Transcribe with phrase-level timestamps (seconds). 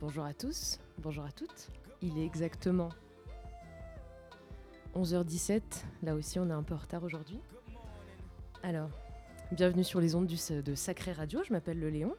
[0.00, 1.68] Bonjour à tous, bonjour à toutes.
[2.00, 2.88] Il est exactement
[4.96, 5.62] 11h17.
[6.02, 7.38] Là aussi, on est un peu en retard aujourd'hui.
[8.62, 8.90] Alors,
[9.52, 11.42] bienvenue sur les ondes de Sacré Radio.
[11.46, 12.14] Je m'appelle Le Léon.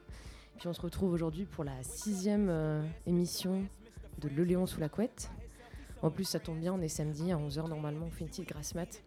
[0.58, 3.64] Puis on se retrouve aujourd'hui pour la sixième euh, émission
[4.18, 5.30] de Le Léon sous la couette.
[6.02, 8.48] En plus, ça tombe bien, on est samedi à 11h normalement, on fait une petite
[8.48, 9.02] grasse mat.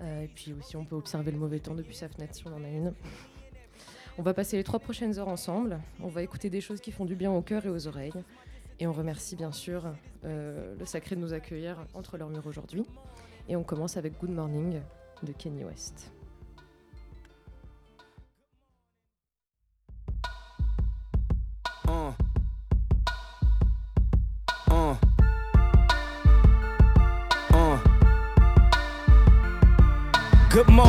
[0.00, 2.54] Euh, et puis aussi, on peut observer le mauvais temps depuis sa fenêtre si on
[2.54, 2.94] en a une.
[4.16, 5.80] On va passer les trois prochaines heures ensemble.
[6.00, 8.12] On va écouter des choses qui font du bien au cœur et aux oreilles.
[8.80, 9.92] Et on remercie bien sûr
[10.24, 12.84] euh, le sacré de nous accueillir entre leurs murs aujourd'hui.
[13.48, 14.80] Et on commence avec Good Morning
[15.24, 16.12] de Kenny West.
[30.58, 30.87] good morning.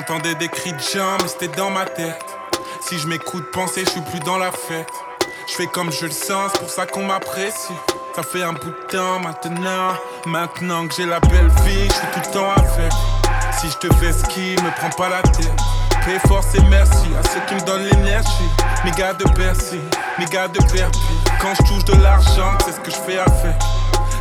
[0.00, 2.24] J'entendais des cris de gens, mais c'était dans ma tête.
[2.80, 4.88] Si je m'écoute penser, je suis plus dans la fête.
[5.46, 7.74] Je fais comme je le sens, c'est pour ça qu'on m'apprécie.
[8.16, 9.92] Ça fait un bout de temps maintenant,
[10.24, 12.90] maintenant que j'ai la belle vie, je suis tout le temps avec.
[13.60, 15.52] Si je te fais ski, me prends pas la tête.
[16.06, 18.50] Paix, force et merci à ceux qui me donnent l'énergie.
[18.86, 19.80] Mes gars de Bercy,
[20.18, 20.98] mes gars de Perpy.
[21.42, 23.58] Quand je touche de l'argent, c'est ce que je fais à faire.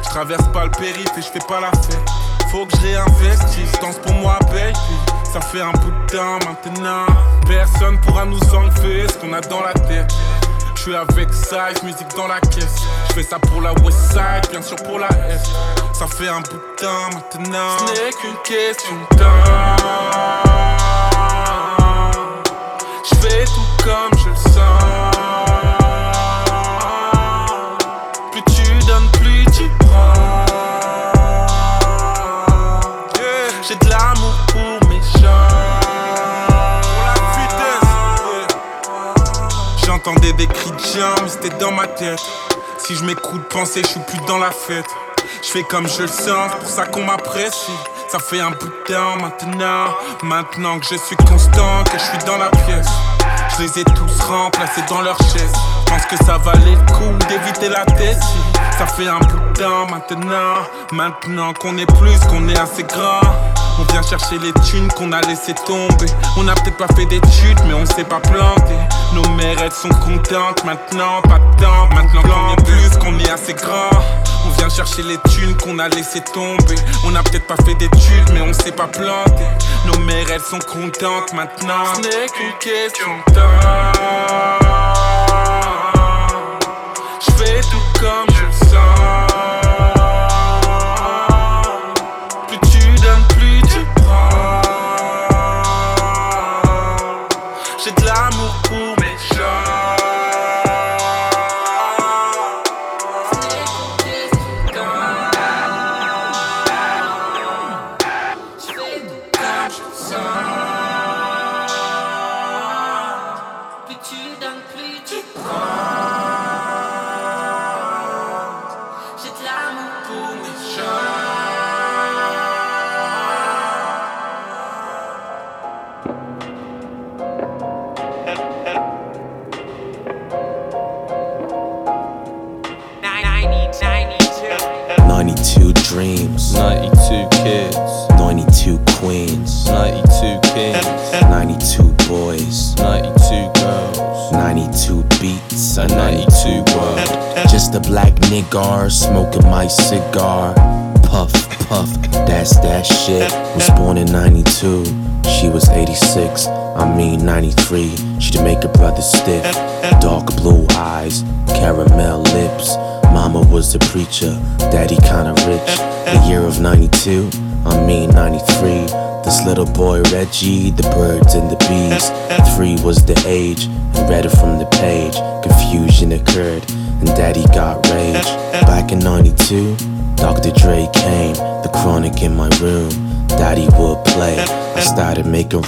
[0.03, 2.09] Je traverse pas le périph' et je fais pas la fête.
[2.51, 4.74] Faut que je réinvestisse, danse pour moi, baby.
[5.31, 7.05] Ça fait un bout de temps maintenant.
[7.48, 10.12] Personne pourra nous enlever ce qu'on a dans la tête.
[10.75, 12.77] Je suis avec Size, musique dans la caisse.
[13.09, 15.45] Je fais ça pour la West Side, bien sûr pour la Est.
[15.93, 17.77] Ça fait un bout de temps maintenant.
[17.77, 19.25] Ce n'est qu'une question de temps.
[23.03, 24.88] Je fais tout comme je le sens.
[40.06, 42.22] J'entendais des cris de gens, mais c'était dans ma tête.
[42.77, 44.86] Si je m'écoute penser, je suis plus dans la fête.
[45.44, 47.77] Je fais comme je le sens, c'est pour ça qu'on m'apprécie.
[48.08, 52.18] Ça fait un bout de temps maintenant, maintenant que je suis constant, que je suis
[52.25, 52.88] dans la pièce.
[53.58, 55.51] Je les ai tous remplacés dans leur chaise.
[55.88, 58.22] Pense que ça valait le coup d'éviter la tête.
[58.77, 60.63] Ça fait un bout de temps maintenant,
[60.94, 63.20] maintenant qu'on est plus, qu'on est assez grand.
[63.79, 66.05] On vient chercher les thunes qu'on a laissé tomber.
[66.38, 68.74] On a peut-être pas fait d'études, mais on s'est pas planté.
[69.13, 71.88] Nos mères, elles sont contentes maintenant, pas de temps.
[71.95, 73.89] Maintenant qu'on est plus, qu'on est assez grand.
[74.45, 76.75] On vient chercher les thunes qu'on a laissé tomber.
[77.05, 79.43] On a peut-être pas fait d'études, mais on s'est pas planté.
[79.86, 81.86] Nos mères, elles sont contentes maintenant.
[81.95, 84.58] Ce n'est qu'une question de temps.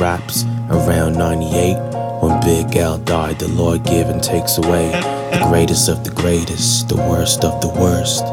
[0.01, 1.77] Raps around 98.
[2.23, 4.89] When Big L died, the Lord give and takes away.
[4.89, 8.23] The greatest of the greatest, the worst of the worst.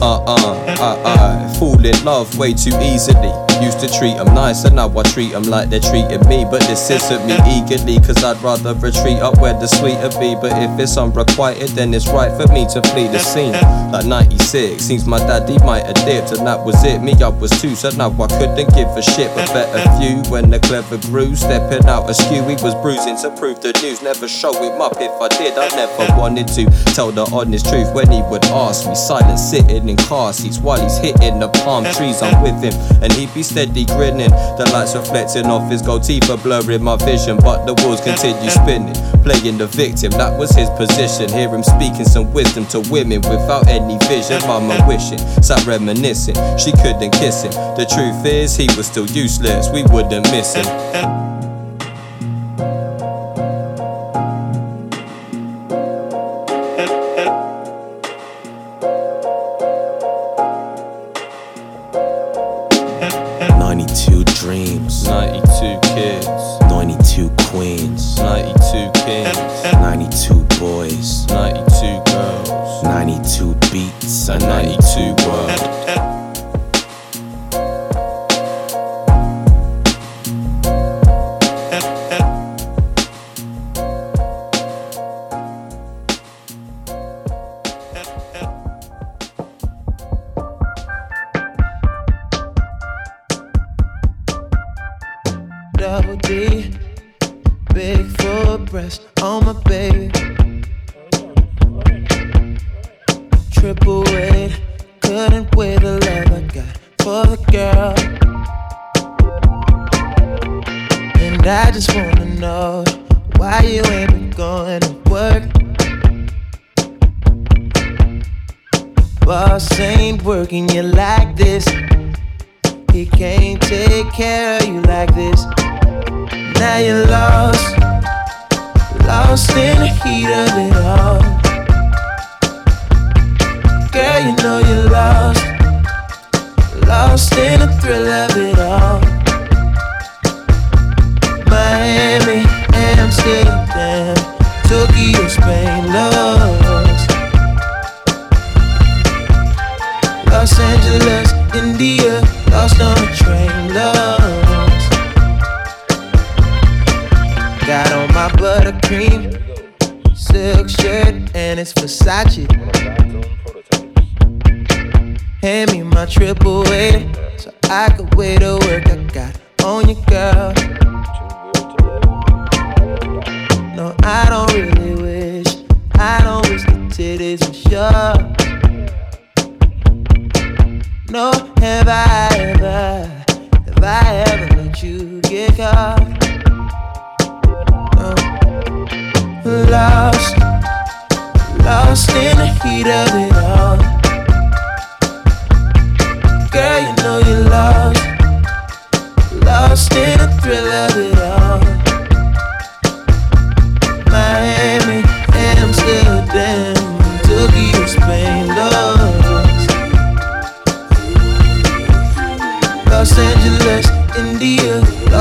[0.00, 3.30] Uh uh, I I fall in love way too easily.
[3.62, 6.44] Used to treat them nice and now I treat them like they're treating me.
[6.50, 10.34] But this isn't me eagerly, cause I'd rather retreat up where the sweeter be.
[10.34, 13.52] But if it's unrequited, then it's right for me to flee the scene.
[13.92, 17.00] Like 96, seems my daddy might have dipped, and that was it.
[17.00, 19.34] Me, I was two, so now I couldn't give a shit.
[19.34, 22.44] But better few when the clever grew, stepping out askew.
[22.44, 24.02] He was bruising to prove the news.
[24.02, 27.94] Never show him up if I did, I never wanted to tell the honest truth
[27.94, 28.94] when he would ask me.
[28.94, 32.20] Silent sitting in car seats while he's hitting the palm trees.
[32.20, 34.30] I'm with him, and he'd be steady grinning.
[34.60, 38.50] The lights reflecting off his gold teeth are blurring my vision, but the wheels continue
[38.50, 38.94] spinning.
[39.22, 41.30] Playing the victim, that was his position.
[41.32, 44.41] Hear him speaking some wisdom to women without any vision.
[44.46, 46.34] Mama wishing, sat reminiscing.
[46.58, 47.52] She couldn't kiss him.
[47.76, 49.68] The truth is, he was still useless.
[49.70, 51.31] We wouldn't miss him.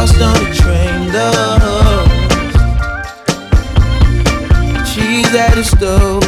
[0.02, 2.10] Lost on the train, lost.
[4.92, 6.24] She's at the stove.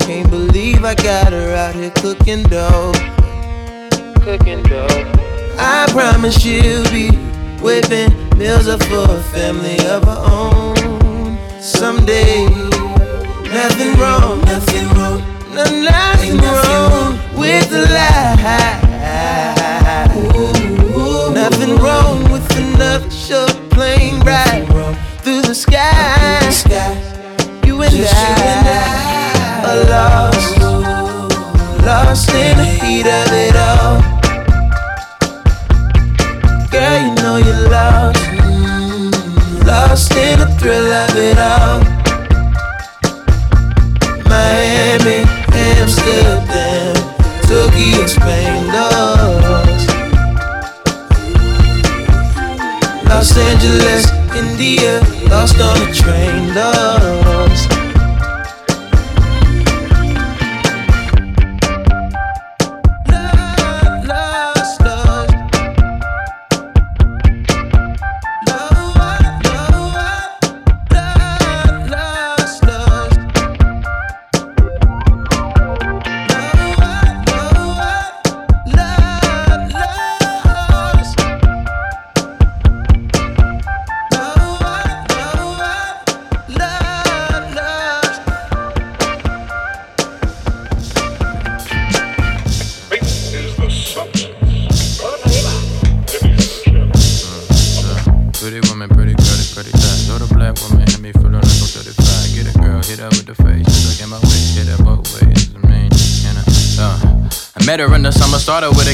[0.00, 2.92] Can't believe I got her out here cooking dough.
[4.22, 5.12] Cooking dough.
[5.58, 7.10] I promise she'll be
[7.62, 11.38] whipping meals up for a family of her own.
[11.60, 12.46] Someday,
[13.60, 15.22] nothing wrong, nothing wrong,
[15.54, 18.81] no, nothing wrong with the lie.
[26.62, 26.94] Sky.
[27.66, 28.82] You and I
[29.68, 30.54] are lost,
[31.86, 33.96] lost in the heat of it all.
[36.72, 38.24] Girl, you know you're lost,
[39.66, 41.80] lost in the thrill of it all.
[44.30, 45.18] Miami,
[45.66, 46.94] Amsterdam,
[47.48, 49.88] Tokyo, Spain, lost.
[53.08, 57.81] Los Angeles, in the air, lost on the train, lost.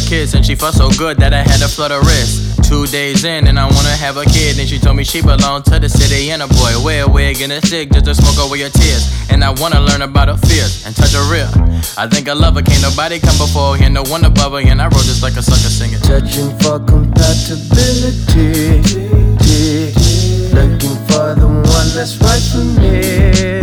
[0.09, 2.65] Kiss, and she felt so good that I had to flutter wrist.
[2.65, 5.67] Two days in, and I wanna have a kid, and she told me she belonged
[5.67, 8.39] to the city, and a boy wear a wig and a stick just to smoke
[8.47, 9.07] away your tears.
[9.31, 11.51] And I wanna learn about her fears and touch her real.
[11.99, 14.81] I think I love her, can't nobody come before here, no one above her, and
[14.81, 15.99] I wrote this like a sucker singer.
[15.99, 18.81] Searching for compatibility.
[20.57, 23.58] Looking for the one that's right for me.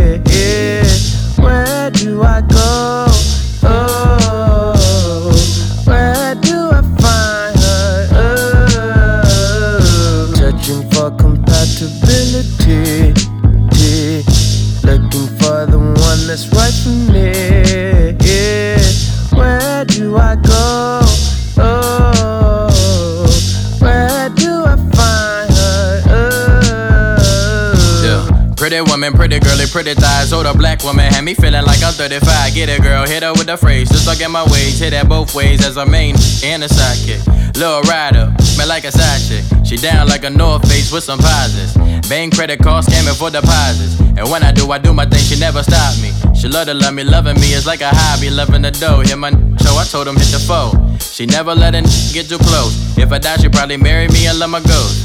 [29.86, 30.34] Pretty thighs.
[30.34, 32.56] Older black woman had me feeling like I'm 35.
[32.56, 33.88] Get it, girl, hit her with the phrase.
[33.90, 37.22] Just look at my ways, hit that both ways as a main and a sidekick.
[37.54, 39.46] Little rider, man like a side chick.
[39.64, 41.78] She down like a North Face with some posits.
[42.10, 44.00] Bank credit card scamming for deposits.
[44.18, 46.10] And when I do, I do my thing, she never stop me.
[46.34, 49.02] She love to love me, loving me is like a hobby, loving the dough.
[49.06, 49.30] Hit my
[49.62, 50.98] so I told him hit the phone.
[50.98, 52.98] She never let a get too close.
[52.98, 54.98] If I die, she probably marry me and love my ghost.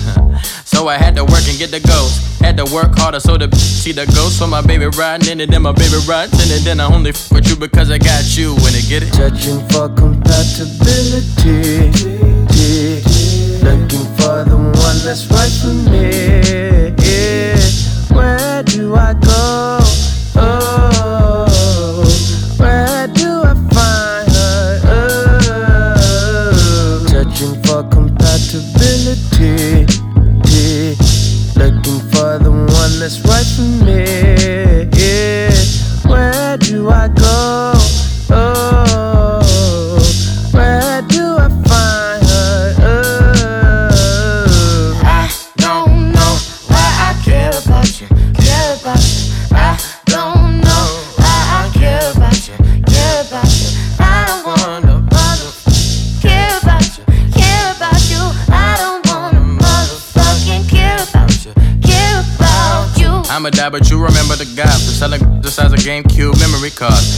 [0.64, 2.29] so I had to work and get the ghost.
[2.40, 4.38] Had to work harder so to see the ghost.
[4.38, 6.64] So my baby riding in it, then my baby riding in it.
[6.64, 9.12] Then I only f with you because I got you when it get it.
[9.14, 11.90] Searching for compatibility.
[13.60, 16.10] Looking for the one that's right for me.
[18.14, 19.79] Where do I go?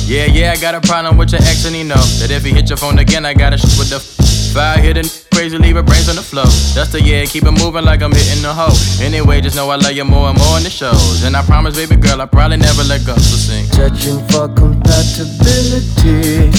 [0.04, 2.50] Yeah, yeah, I got a problem with your ex, and he know that if he
[2.50, 4.00] hit your phone again, I gotta shoot with the
[4.52, 6.44] fire hitting crazy, leave her brains on the floor.
[6.74, 8.76] That's the yeah, keep it moving like I'm hitting the hoe.
[9.02, 11.24] Anyway, just know I love you more and more in the shows.
[11.24, 13.14] And I promise, baby girl, I probably never let go.
[13.16, 13.64] So sing.
[13.66, 16.52] Searching for compatibility.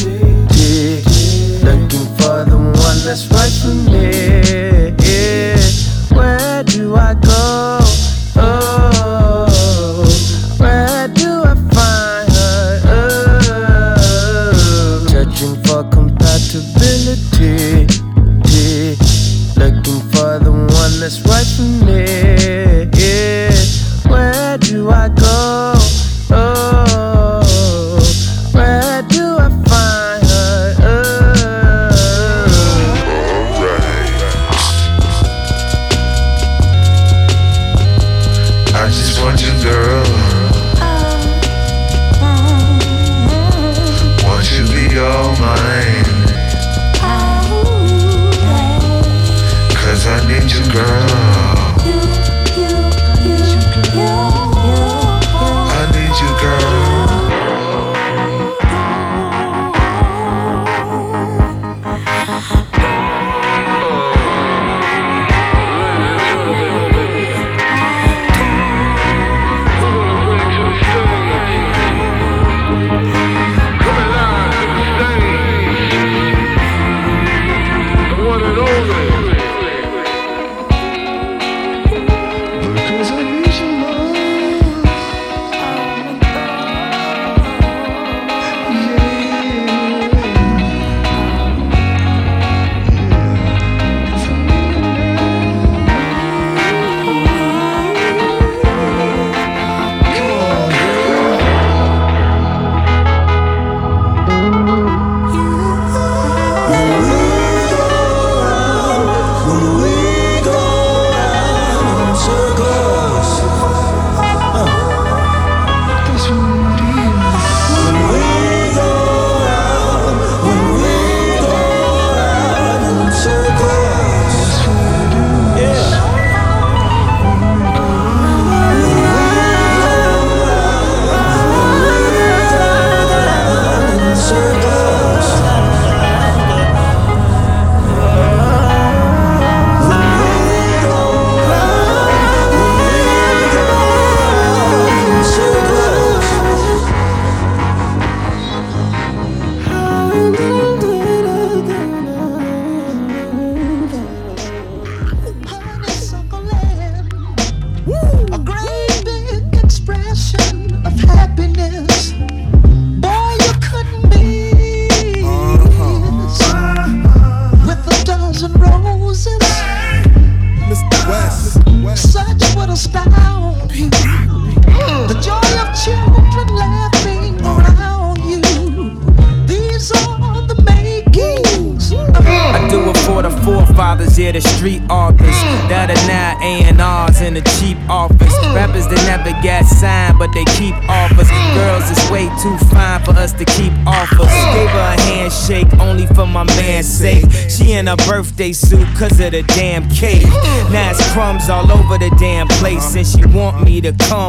[1.64, 4.92] Looking for the one that's right for me.
[6.16, 7.83] Where do I go?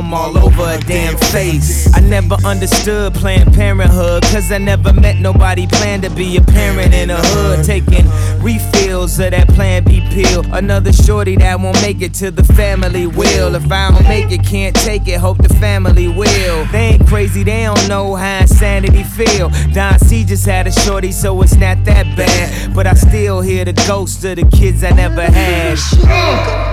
[0.05, 1.93] Come all over a damn face.
[1.95, 6.93] I never understood Planned Parenthood, cause I never met nobody planned to be a parent
[6.95, 7.64] in a hood.
[7.64, 8.07] Taking
[8.40, 10.45] refills of that Plan B pill.
[10.53, 13.55] Another shorty that won't make it to the family will.
[13.55, 16.64] If I don't make it, can't take it, hope the family will.
[16.67, 19.51] They ain't crazy, they don't know how insanity feel.
[19.73, 22.75] Don C just had a shorty, so it's not that bad.
[22.75, 26.63] But I still hear the ghost of the kids I never had.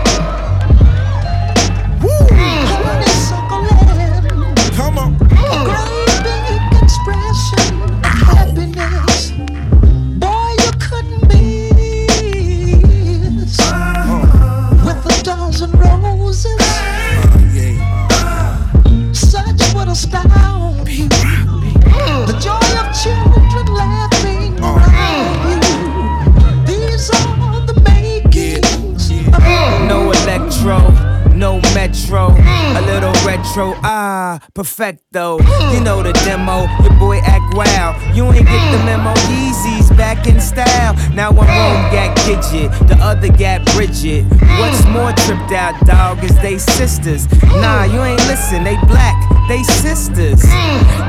[34.54, 35.40] Perfecto.
[35.74, 37.96] You know the demo, your boy act wild.
[38.16, 40.96] You ain't get the memo, Yeezys back in style.
[41.14, 44.26] Now one room got Gidget, the other got Bridget.
[44.60, 47.28] What's more tripped out, dog, is they sisters.
[47.44, 49.16] Nah, you ain't listen, they black,
[49.52, 50.42] they sisters.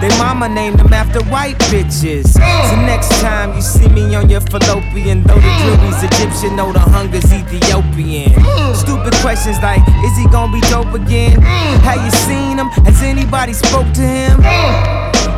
[0.00, 2.26] They mama named them after white bitches.
[2.32, 6.80] So next time you see me on your fallopian, though the jury's Egyptian, know the
[6.80, 8.32] hunger's Ethiopian.
[8.74, 11.40] Stupid questions like, is he gonna be dope again?
[11.86, 12.66] Have you seen him?
[12.84, 14.42] Has anybody spoke to him?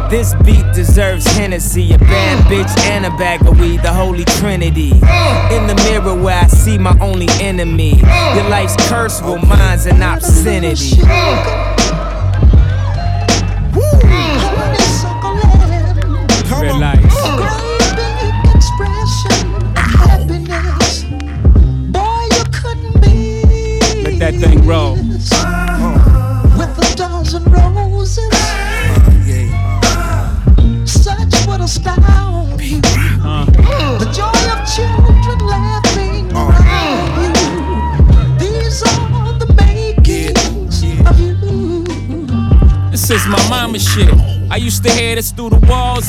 [0.08, 4.92] This beat deserves Hennessy, a bad bitch and a bag of weed, the holy trinity.
[5.52, 7.96] In the mirror where I see my only enemy.
[8.34, 11.02] Your life's curse, well mine's an obscenity.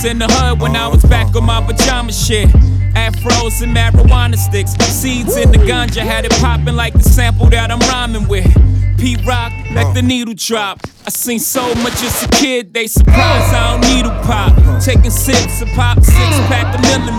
[0.05, 2.47] In the hood when I was back on my pajama shit.
[2.93, 7.71] Afros and marijuana sticks, seeds in the ganja had it popping like the sample that
[7.71, 8.47] I'm rhyming with.
[8.97, 10.79] P Rock, let the needle drop.
[11.05, 14.53] I seen so much as a kid, they surprised I don't needle pop.
[14.81, 17.15] Taking sips of pop, six pack of Miller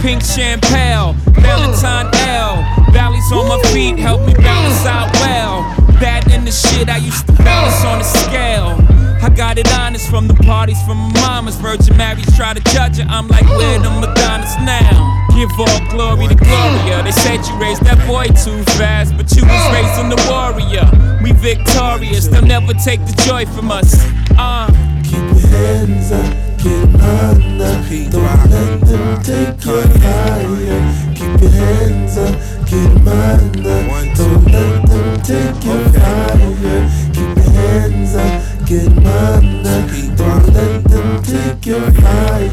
[0.00, 2.56] pink champagne, Valentine L.
[2.92, 5.62] Valleys on my feet help me balance out well.
[6.00, 8.83] That and the shit I used to balance on the scale.
[9.24, 12.98] I got it honest from the parties from my mama's Virgin Marys try to judge
[12.98, 13.06] it.
[13.08, 15.26] I'm like, where the Madonnas now?
[15.34, 17.02] Give all glory to Gloria.
[17.02, 20.84] They said you raised that boy too fast, but you was raising the warrior.
[21.22, 23.94] We victorious, they'll never take the joy from us.
[24.36, 24.68] Uh.
[25.02, 27.80] Keep your hands up, get under.
[28.12, 31.14] Don't let them take your fire.
[31.16, 32.34] Keep your hands up,
[32.68, 33.80] get under.
[34.14, 36.90] Don't let them take your fire.
[37.14, 39.86] Keep your hands up, get 'em under.
[40.16, 42.48] Don't let them take your fire.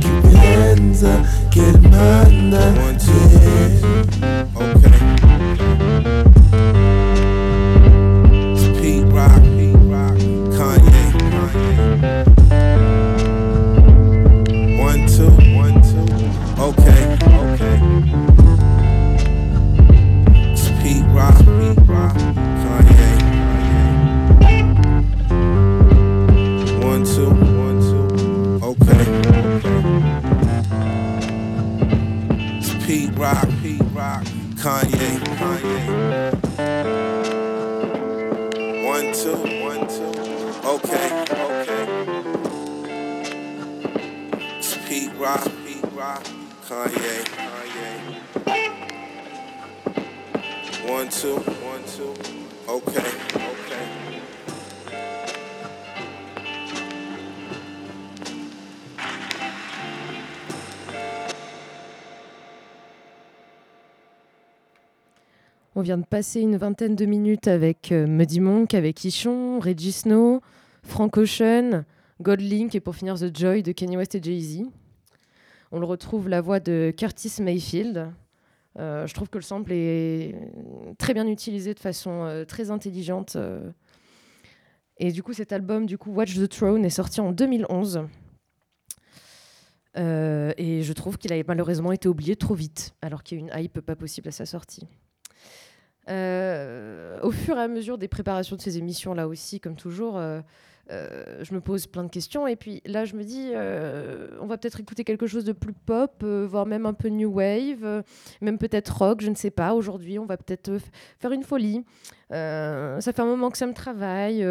[0.00, 2.74] Keep your hands up, get under.
[3.02, 4.00] Yeah.
[4.82, 5.09] It's
[65.80, 69.92] On vient de passer une vingtaine de minutes avec euh, Muddy Monk, avec Ichon, Reggie
[69.92, 70.42] Snow,
[70.82, 71.84] Frank Ocean,
[72.20, 74.64] Godlink et pour finir The Joy de Kanye West et Jay-Z.
[75.72, 78.12] On le retrouve la voix de Curtis Mayfield.
[78.78, 80.34] Euh, je trouve que le sample est
[80.98, 83.38] très bien utilisé de façon euh, très intelligente.
[84.98, 88.02] Et du coup, cet album, du coup, Watch the Throne, est sorti en 2011.
[89.96, 93.44] Euh, et je trouve qu'il a malheureusement été oublié trop vite, alors qu'il y a
[93.44, 94.86] une hype pas possible à sa sortie.
[96.10, 100.18] Euh, au fur et à mesure des préparations de ces émissions, là aussi, comme toujours,
[100.18, 100.40] euh,
[100.90, 102.46] euh, je me pose plein de questions.
[102.46, 103.50] Et puis là, je me dis,
[104.40, 108.02] on va peut-être écouter quelque chose de plus pop, voire même un peu new wave,
[108.40, 109.74] même peut-être rock, je ne sais pas.
[109.74, 110.78] Aujourd'hui, on va peut-être
[111.18, 111.84] faire une folie.
[112.30, 114.42] Ça fait un moment que ça me travaille.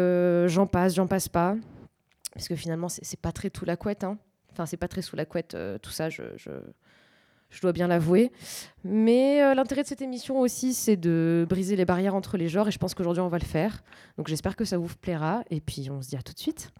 [0.48, 1.56] j'en passe, j'en passe pas.
[2.32, 4.04] Parce que finalement, c'est pas très tout la couette.
[4.04, 4.16] hein.
[4.52, 6.22] Enfin, c'est pas très sous la couette, tout ça, je,
[7.50, 8.32] je dois bien l'avouer.
[8.84, 12.68] Mais euh, l'intérêt de cette émission aussi, c'est de briser les barrières entre les genres.
[12.68, 13.82] Et je pense qu'aujourd'hui, on va le faire.
[14.16, 15.42] Donc j'espère que ça vous plaira.
[15.50, 16.70] Et puis, on se dit à tout de suite.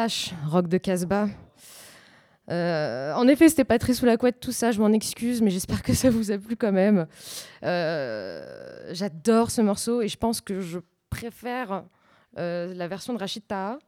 [0.00, 1.28] clash, rock de Casbah.
[2.50, 5.50] Euh, en effet, c'était pas très sous la couette tout ça, je m'en excuse, mais
[5.50, 7.06] j'espère que ça vous a plu quand même.
[7.64, 10.78] Euh, j'adore ce morceau et je pense que je
[11.10, 11.84] préfère
[12.38, 13.78] euh, la version de Rachid Taha,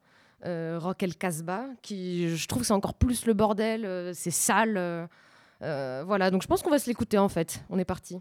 [0.44, 5.08] Rock El Casbah, qui je trouve c'est encore plus le bordel, c'est sale.
[5.60, 7.64] voilà, donc je pense qu'on va se l'écouter en fait.
[7.70, 8.20] On est parti.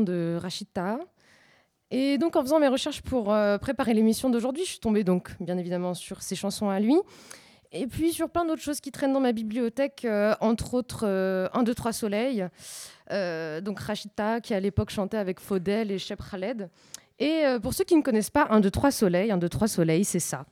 [0.00, 0.98] de Rachid Taha.
[1.90, 5.34] Et donc en faisant mes recherches pour euh, préparer l'émission d'aujourd'hui, je suis tombée donc
[5.40, 6.96] bien évidemment sur ses chansons à lui.
[7.72, 11.48] Et puis sur plein d'autres choses qui traînent dans ma bibliothèque, euh, entre autres euh,
[11.52, 12.46] 1, 2, 3 Soleil,
[13.10, 16.70] donc Rachita qui à l'époque chantait avec Faudel et Shep Khaled.
[17.20, 19.68] Et euh, pour ceux qui ne connaissent pas 1, 2, 3 soleils 1, 2, 3
[19.68, 20.46] Soleil, c'est ça.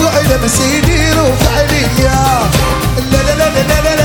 [0.00, 1.10] وفعل مسيدي
[3.12, 3.99] لا لا لا لا لا لا.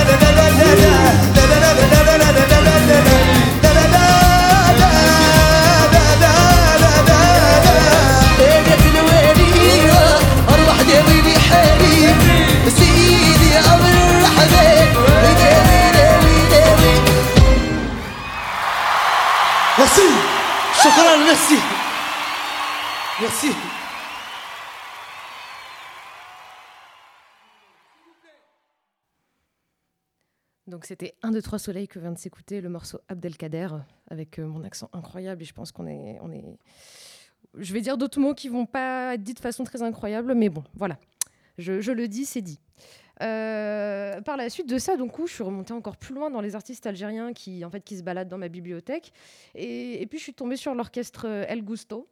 [31.35, 33.67] Donc c'était 1, 2, 3 soleil que vient de s'écouter le morceau Abdelkader
[34.09, 36.57] avec euh, mon accent incroyable et je pense qu'on est, on est...
[37.57, 40.49] Je vais dire d'autres mots qui vont pas être dits de façon très incroyable, mais
[40.49, 40.97] bon, voilà.
[41.57, 42.59] Je, je le dis, c'est dit.
[43.21, 46.41] Euh, par la suite de ça, donc, coup, je suis remontée encore plus loin dans
[46.41, 49.13] les artistes algériens qui, en fait, qui se baladent dans ma bibliothèque.
[49.53, 52.09] Et, puis je suis tombée sur l'orchestre euh, El Gusto.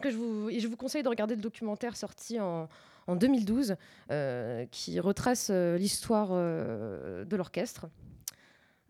[0.00, 2.68] Que je, vous, et je vous conseille de regarder le documentaire sorti en,
[3.08, 3.74] en 2012
[4.12, 7.88] euh, qui retrace l'histoire de l'orchestre.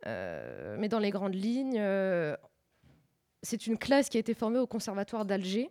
[0.08, 2.34] Euh, mais dans les grandes lignes, euh,
[3.42, 5.70] c'est une classe qui a été formée au Conservatoire d'Alger,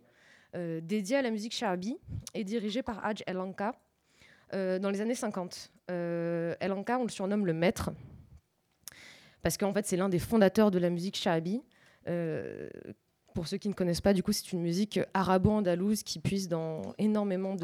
[0.54, 1.98] euh, dédiée à la musique shaabi
[2.34, 3.72] et dirigée par Hadj El Anka
[4.52, 5.72] dans les années 50.
[5.90, 7.90] Euh, El Anka, on le surnomme le maître,
[9.42, 11.22] parce qu'en fait, c'est l'un des fondateurs de la musique.
[12.06, 12.68] Euh,
[13.34, 16.82] pour ceux qui ne connaissent pas, du coup, c'est une musique arabo-andalouse qui puise dans
[16.98, 17.56] énormément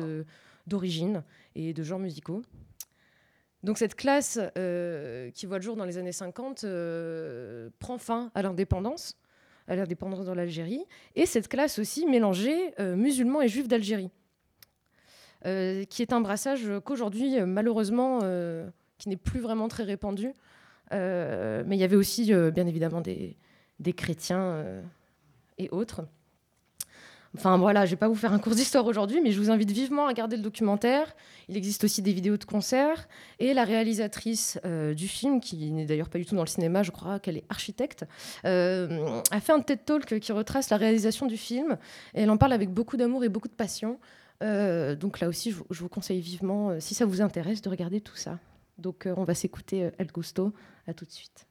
[0.66, 1.22] d'origines
[1.54, 2.42] et de genres musicaux.
[3.64, 8.30] Donc cette classe euh, qui voit le jour dans les années 50 euh, prend fin
[8.34, 9.16] à l'indépendance,
[9.68, 10.84] à l'indépendance dans l'Algérie,
[11.16, 14.10] et cette classe aussi mélangeait euh, musulmans et juifs d'Algérie,
[15.44, 18.20] qui est un brassage qu'aujourd'hui, malheureusement,
[18.96, 20.32] qui n'est plus vraiment très répandu.
[20.90, 23.36] Mais il y avait aussi, bien évidemment, des,
[23.94, 24.64] chrétiens
[25.58, 26.06] et autres.
[27.36, 29.70] Enfin voilà, je vais pas vous faire un cours d'histoire aujourd'hui, mais je vous invite
[29.70, 31.14] vivement à regarder le documentaire.
[31.48, 33.08] Il existe aussi des vidéos de concerts.
[33.40, 36.84] Et la réalisatrice euh, du film, qui n'est d'ailleurs pas du tout dans le cinéma,
[36.84, 38.04] je crois qu'elle est architecte,
[38.44, 41.76] euh, a fait un TED Talk qui retrace la réalisation du film.
[42.14, 43.98] Et elle en parle avec beaucoup d'amour et beaucoup de passion.
[44.42, 47.68] Euh, donc là aussi, je vous, je vous conseille vivement, si ça vous intéresse, de
[47.68, 48.38] regarder tout ça.
[48.78, 50.52] Donc on va s'écouter El Gusto.
[50.86, 51.46] À tout de suite.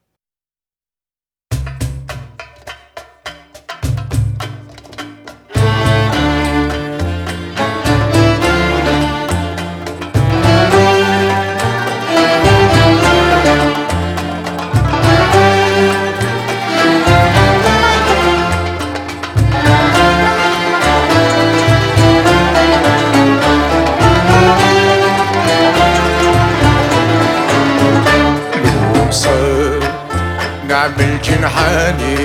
[30.83, 32.15] نعمل جنحاني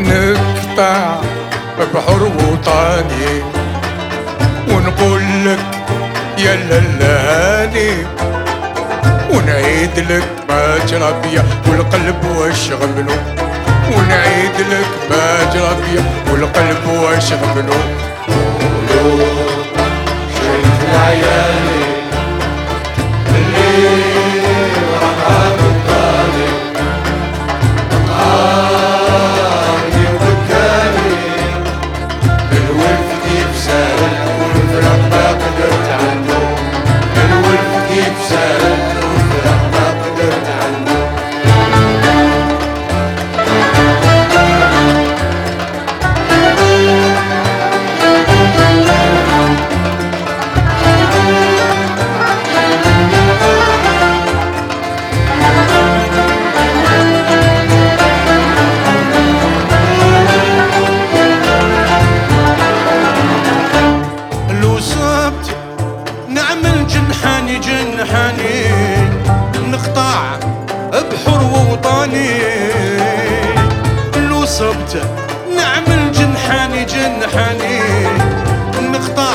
[0.00, 1.20] نقطع
[1.94, 3.42] بحر وطاني.
[4.68, 5.58] ونقول لك
[6.38, 7.90] يا للهاني
[9.30, 13.12] ونعيد لك ما جرى بيا والقلب واش غبنو
[13.96, 17.72] ونعيد لك ما جرى بيا والقلب واش غبنو
[18.28, 19.28] قولوا
[20.34, 21.77] شلت العيالي
[74.58, 75.02] صبته.
[75.56, 77.80] نعمل جنحاني جنحاني.
[78.92, 79.34] نقطع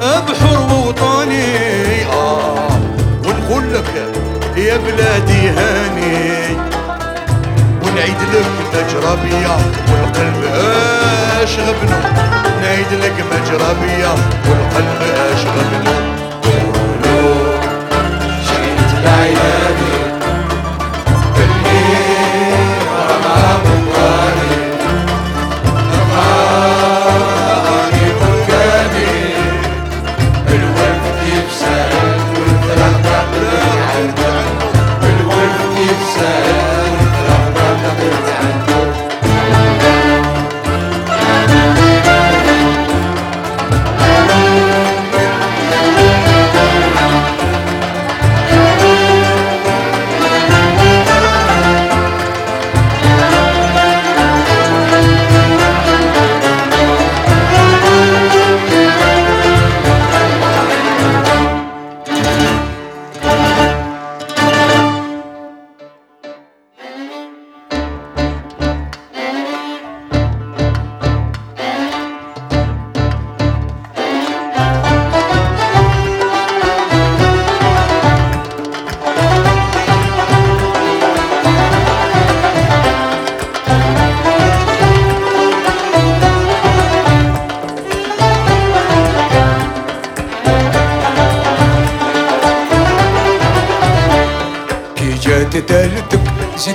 [0.00, 2.04] بحر وطني.
[2.12, 2.68] آه
[3.26, 3.90] ونقول لك
[4.56, 6.56] يا بلادي هاني.
[7.82, 9.56] ونعيد لك مجربية
[9.92, 10.44] والقلب
[11.42, 11.98] اش غبنو
[12.62, 14.12] نعيد لك مجربية
[14.48, 15.00] والقلب
[15.32, 15.96] اش غبنو
[16.42, 17.34] قولوا
[18.46, 19.71] شيت العيال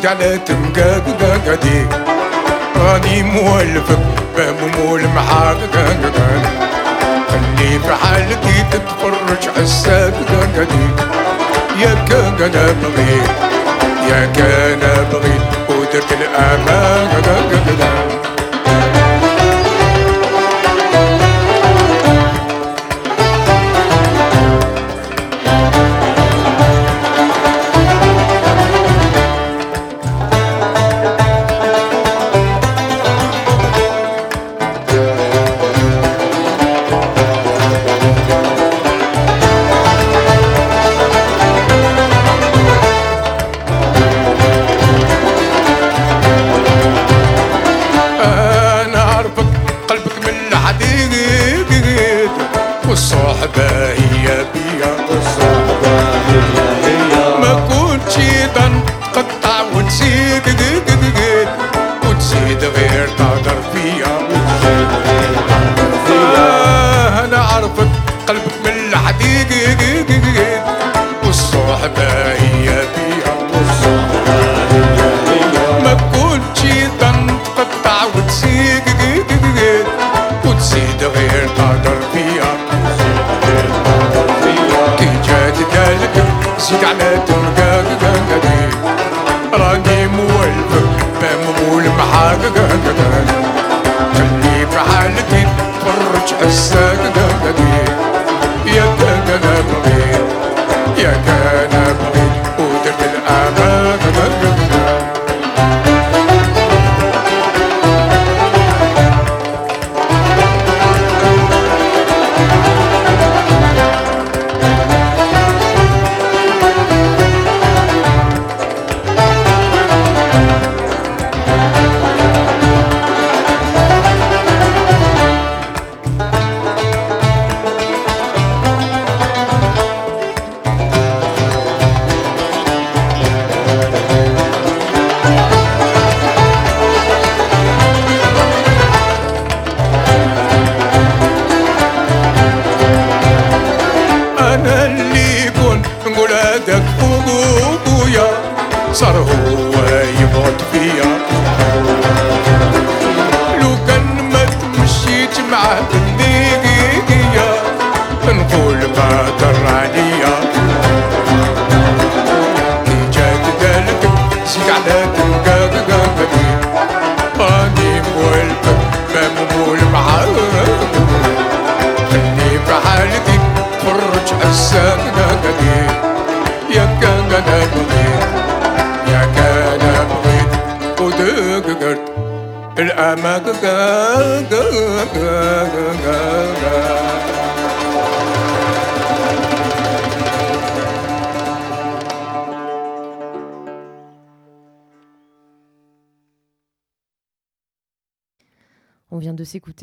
[0.07, 0.66] got to.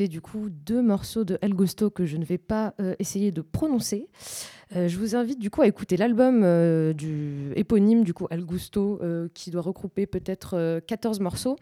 [0.03, 3.41] Du coup deux morceaux de El Gusto que je ne vais pas euh, essayer de
[3.41, 4.09] prononcer.
[4.75, 8.43] Euh, je vous invite du coup à écouter l'album euh, du éponyme du coup El
[8.43, 8.99] Gusto
[9.33, 11.57] qui doit regrouper peut-être euh, 14 morceaux.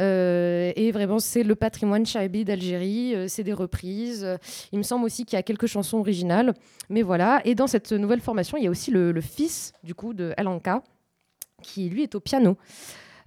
[0.00, 4.26] Et vraiment c'est le patrimoine Chaibi d'Algérie, c'est des reprises.
[4.72, 6.54] Il me semble aussi qu'il y a quelques chansons originales.
[6.88, 9.94] Mais voilà, et dans cette nouvelle formation, il y a aussi le, le fils du
[9.94, 10.82] coup de El Anka
[11.62, 12.56] qui lui est au piano.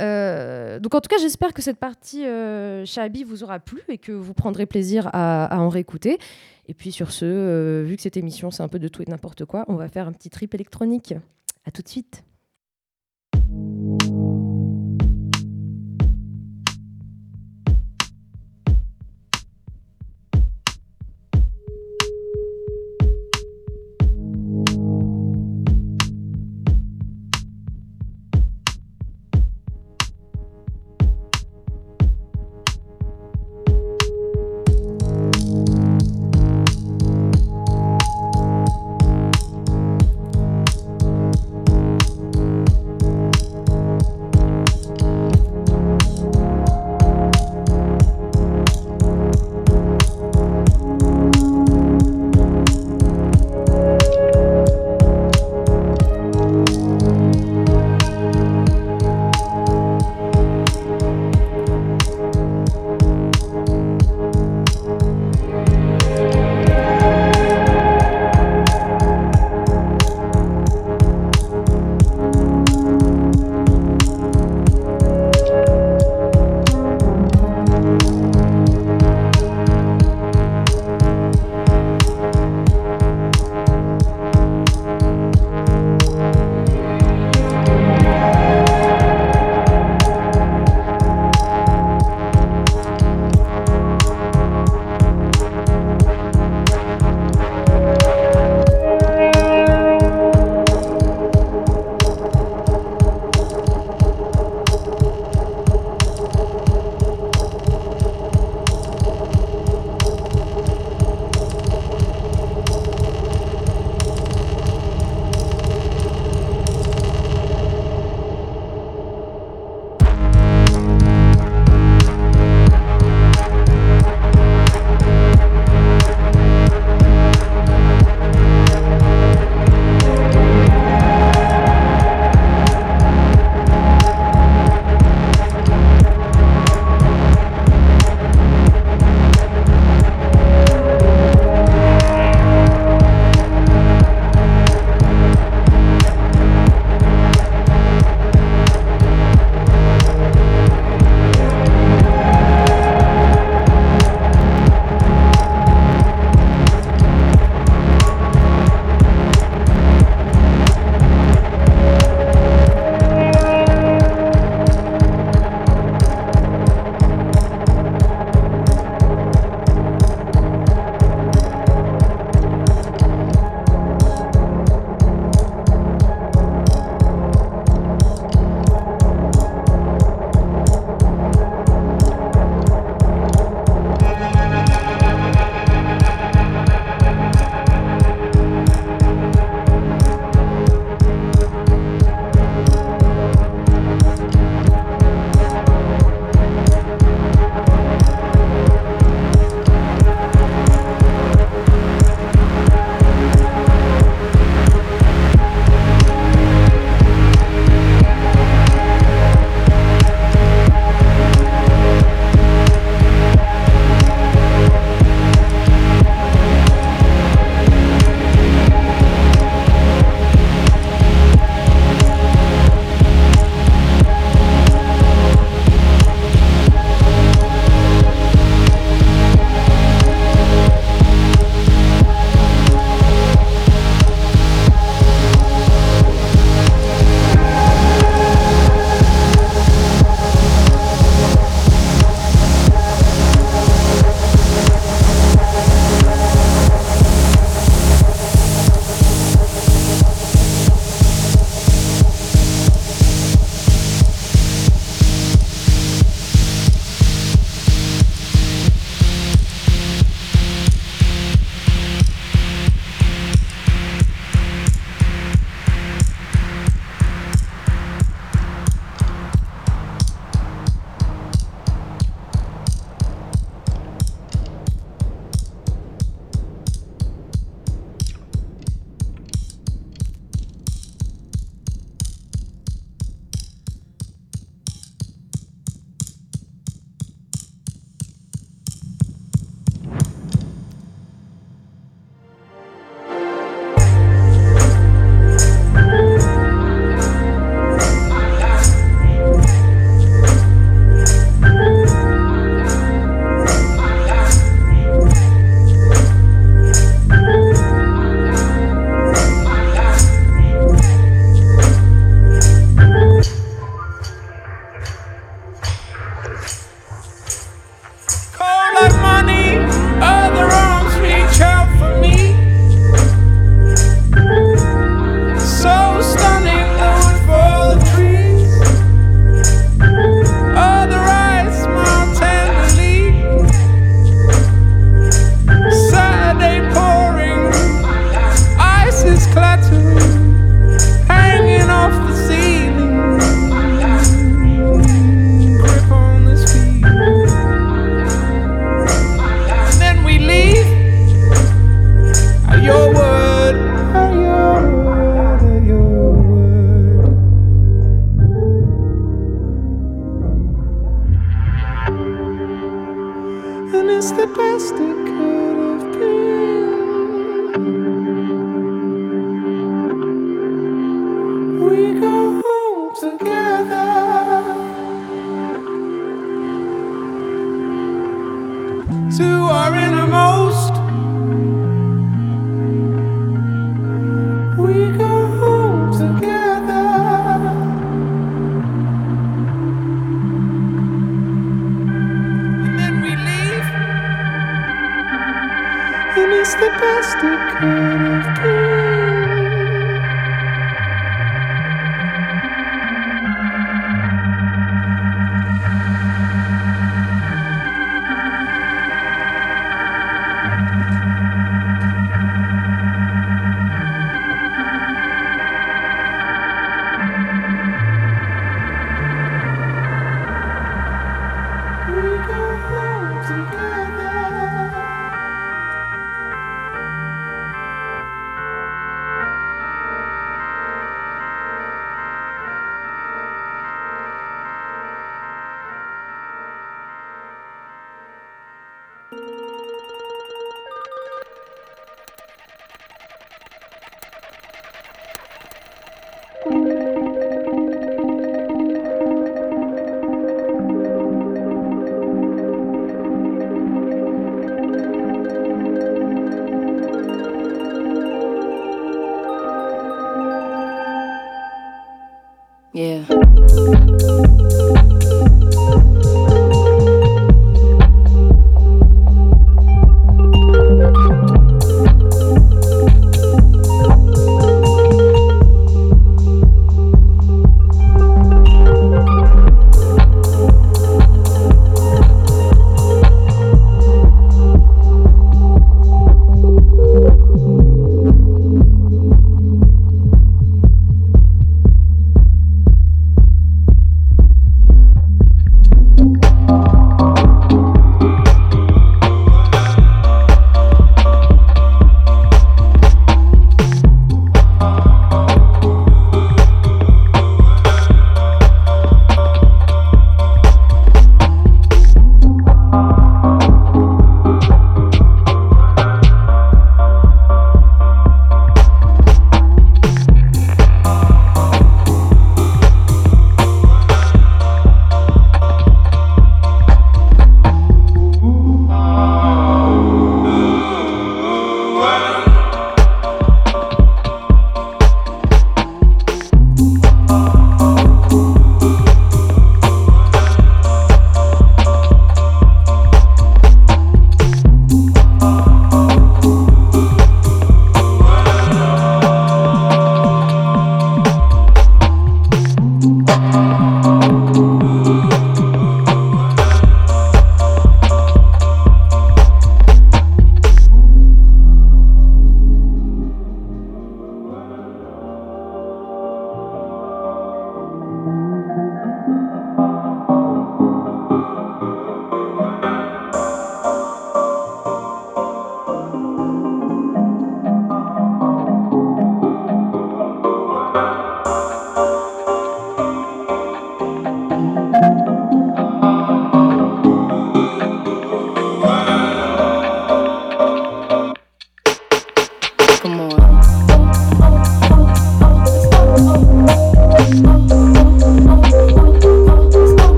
[0.00, 2.84] Euh, donc en tout cas, j'espère que cette partie euh,
[3.26, 6.18] vous aura plu et que vous prendrez plaisir à, en réécouter.
[6.68, 9.06] Et puis sur ce, euh, vu que cette émission c'est un peu de tout et
[9.06, 11.14] n'importe quoi, on va faire un petit trip électronique.
[11.64, 12.24] À tout de suite.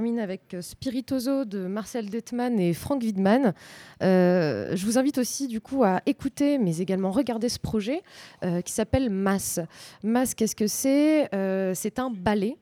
[0.00, 3.52] Termine avec euh, Spiritoso de Marcel Detman et Frank Widman.
[4.02, 8.02] Euh, je vous invite aussi du coup à écouter, mais également regarder ce projet
[8.42, 9.60] euh, qui s'appelle Mass.
[10.02, 11.28] Mass, qu'est-ce que c'est?
[11.74, 12.56] C'est un ballet.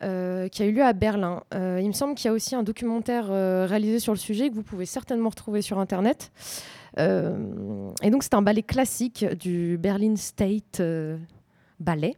[0.00, 1.42] qui a eu lieu à Berlin.
[1.52, 3.26] Il me semble qu'il y a aussi un documentaire
[3.68, 6.32] réalisé sur le sujet que vous pouvez certainement retrouver sur Internet.
[6.96, 10.80] Et donc c'est un ballet classique du Berlin State
[11.80, 12.16] Ballet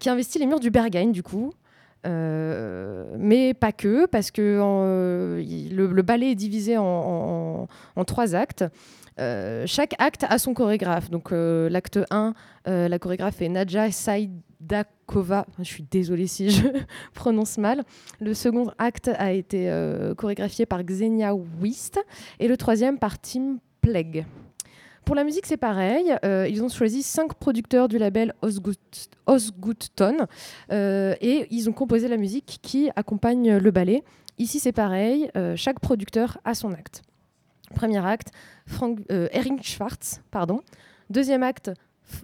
[0.00, 1.52] qui investit les murs du Berghain du coup.
[2.06, 7.66] Euh, mais pas que, parce que euh, le, le ballet est divisé en,
[8.06, 8.64] trois actes.
[9.20, 11.10] Euh, chaque acte a son chorégraphe.
[11.10, 12.34] Donc l'acte 1,
[12.68, 15.46] euh, la chorégraphe est Nadja Saidakova.
[15.58, 16.66] Je suis désolée si je
[17.14, 17.84] prononce mal.
[18.20, 19.70] Le second acte a été
[20.16, 22.00] chorégraphié par Xenia Wist
[22.40, 24.24] et le troisième par Tim Plegg.
[25.04, 26.14] Pour la musique, c'est pareil.
[26.24, 28.76] Euh, ils ont choisi cinq producteurs du label Osgood,
[29.26, 30.26] Osgoodton
[30.70, 34.04] euh, et ils ont composé la musique qui accompagne le ballet.
[34.38, 35.28] Ici, c'est pareil.
[35.36, 37.02] euh, chaque producteur a son acte.
[37.74, 38.28] Premier acte,
[38.66, 40.20] Frank, euh, Erik Schwartz.
[40.30, 40.60] Pardon.
[41.10, 41.70] Deuxième acte,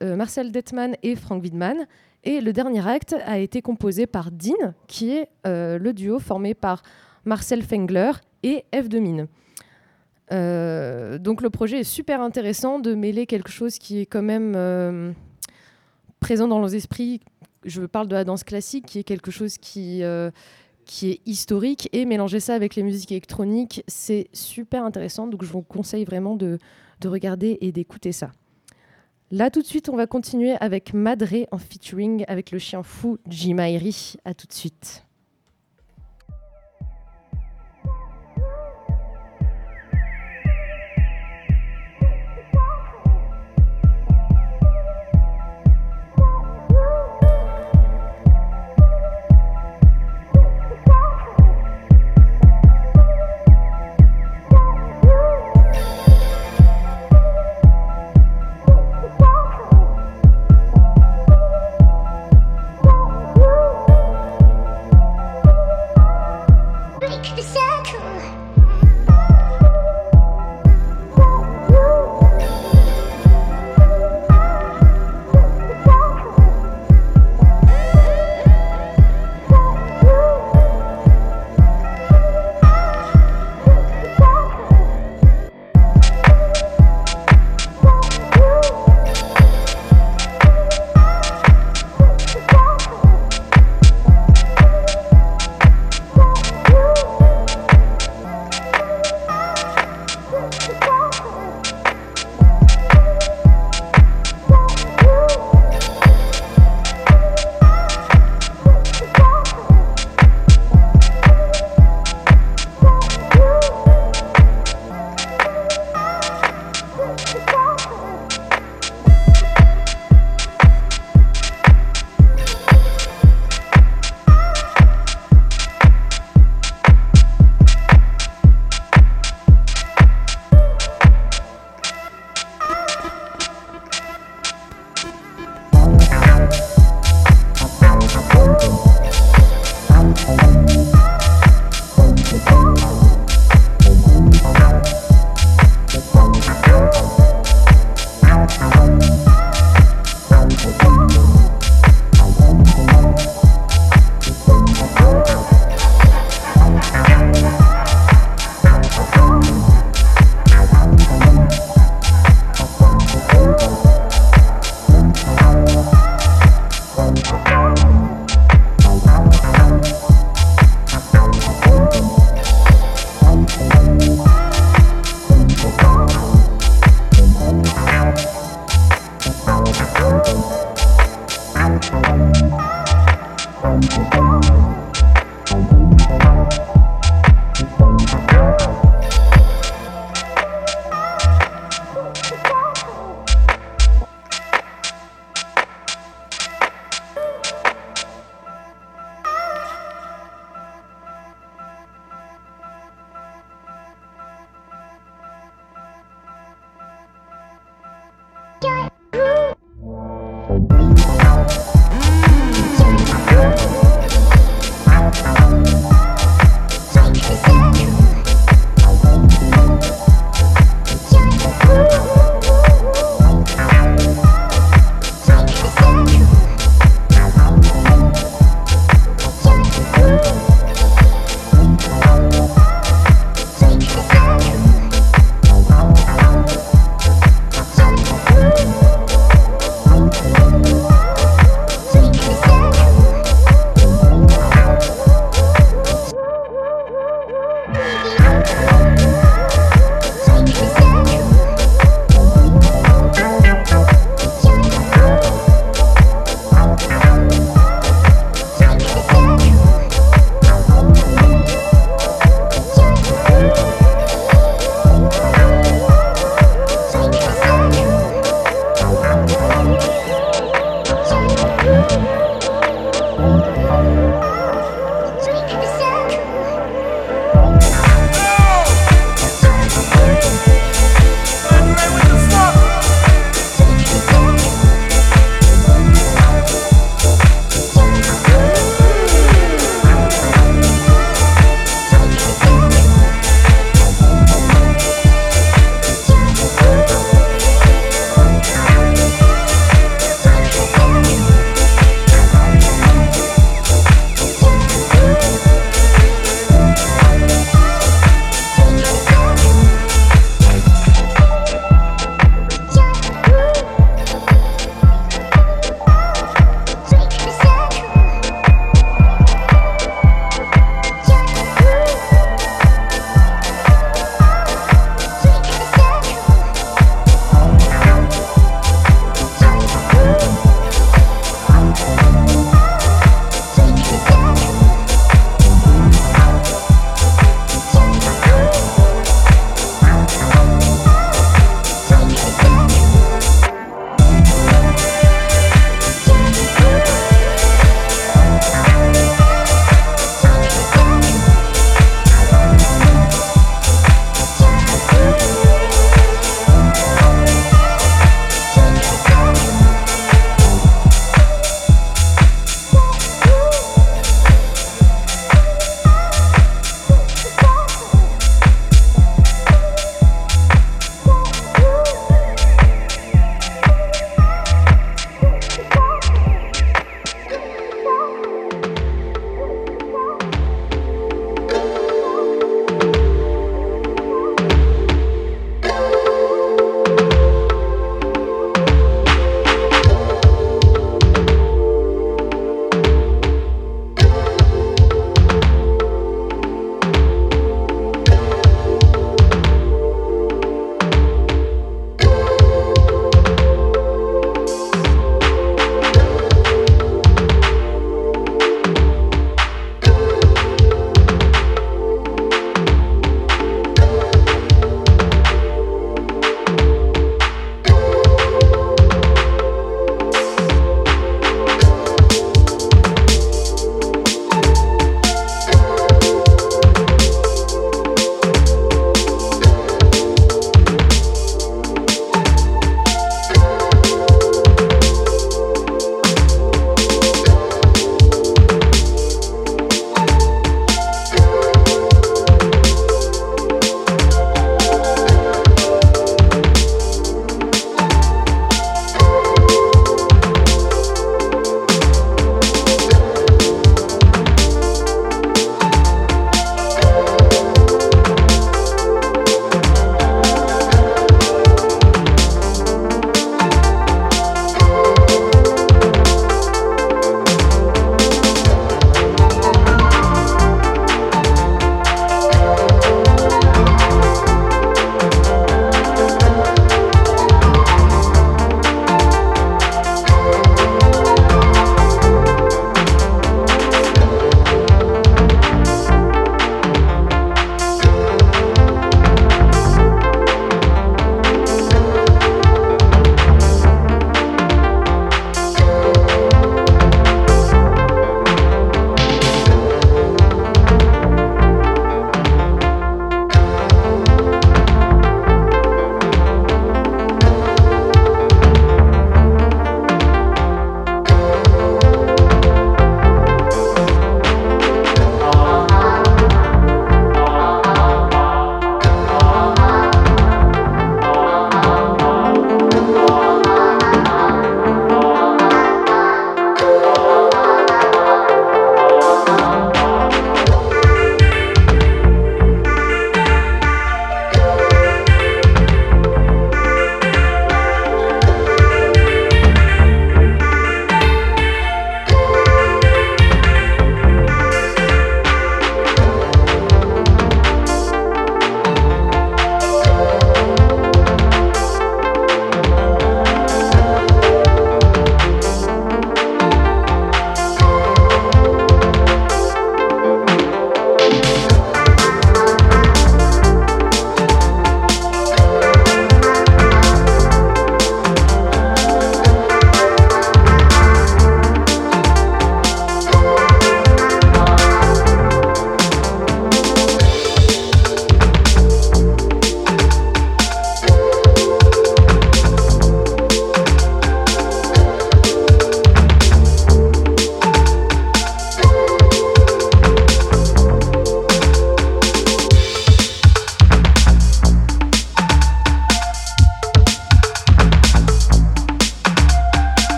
[0.00, 1.86] Marcel Detman et Frank Widman.
[2.24, 6.82] Et le dernier acte a été composé par Dean, qui est le duo formé par
[7.24, 8.88] Marcel Fengler et F.
[8.88, 9.26] de Mine.
[10.32, 14.54] Euh, donc le projet est super intéressant de mêler quelque chose qui est quand même
[14.56, 15.12] euh,
[16.20, 17.20] présent dans nos esprits.
[17.64, 20.30] Je parle de la danse classique, qui est quelque chose qui, euh,
[20.84, 25.26] qui est historique, et mélanger ça avec les musiques électroniques, c'est super intéressant.
[25.26, 26.58] Donc je vous conseille vraiment de,
[27.00, 28.30] de regarder et d'écouter ça.
[29.32, 33.18] Là tout de suite, on va continuer avec Madré en featuring avec le chien fou
[33.28, 34.14] Jimairi.
[34.24, 35.04] À tout de suite.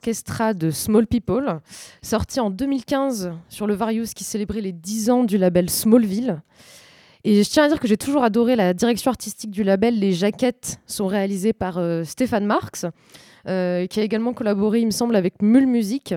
[0.00, 1.60] Orchestra de Small People,
[2.00, 6.40] sorti en 2015 sur le Various qui célébrait les 10 ans du label Smallville.
[7.22, 9.98] Et je tiens à dire que j'ai toujours adoré la direction artistique du label.
[9.98, 12.86] Les jaquettes sont réalisées par euh, Stéphane Marx,
[13.46, 16.14] euh, qui a également collaboré, il me semble, avec Mule Music,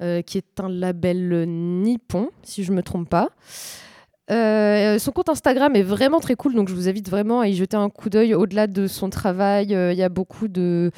[0.00, 3.28] euh, qui est un label nippon, si je ne me trompe pas.
[4.30, 7.54] Euh, son compte Instagram est vraiment très cool, donc je vous invite vraiment à y
[7.54, 8.34] jeter un coup d'œil.
[8.34, 10.90] Au-delà de son travail, euh, il y a beaucoup de,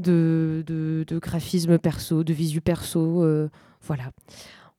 [0.00, 3.22] de, de, graphisme perso, de visu perso.
[3.22, 3.48] euh,
[3.82, 4.10] voilà.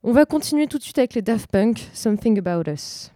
[0.03, 3.11] On va continuer tout de suite avec les Daft Punk, Something About Us.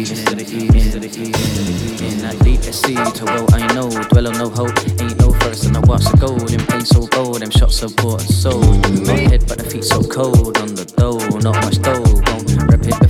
[0.00, 0.28] East.
[2.02, 4.76] In that deepest sea to well I know, dwell on no hope.
[5.00, 6.52] Ain't no first and I watch the gold.
[6.52, 9.06] In pain so bold, them shots so bought and sold.
[9.06, 11.18] My head, but the feet so cold on the dough.
[11.38, 12.03] Not much dough,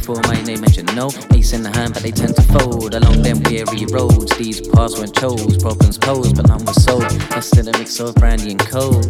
[0.05, 1.09] before my name you know.
[1.33, 4.37] Ace in the hand, but they tend to fold along them weary roads.
[4.37, 7.09] These paths weren't chose, problems posed, but none was sold.
[7.31, 9.01] Lost in a mix of brandy and coke.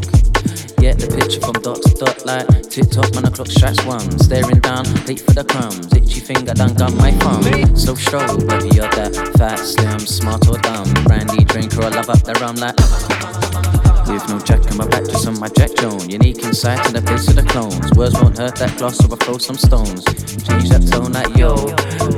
[0.78, 4.06] Get the picture from dot to dot like tick tock when the clock strikes one.
[4.20, 5.90] Staring down, wait for the crumbs.
[5.90, 7.42] Itchy finger done gun my thumb.
[7.74, 10.86] So strong, whether you're that fat, slim, smart or dumb.
[11.02, 13.74] Brandy drinker or love up the rum like.
[14.07, 16.07] With no jack on my back, just on my Jack Jones.
[16.07, 17.91] Unique insight to the face of the clones.
[17.97, 20.05] Words won't hurt that gloss, so I throw some stones.
[20.44, 21.55] Change that tone like yo.